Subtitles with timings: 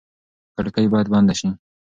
[0.55, 1.49] کړکۍ باید بنده شي.